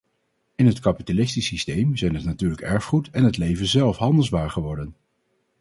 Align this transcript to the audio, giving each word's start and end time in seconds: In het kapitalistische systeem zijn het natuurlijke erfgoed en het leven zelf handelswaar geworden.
In 0.55 0.65
het 0.65 0.79
kapitalistische 0.79 1.49
systeem 1.53 1.97
zijn 1.97 2.15
het 2.15 2.23
natuurlijke 2.23 2.65
erfgoed 2.65 3.09
en 3.09 3.23
het 3.23 3.37
leven 3.37 3.67
zelf 3.67 3.97
handelswaar 3.97 4.49
geworden. 4.49 4.95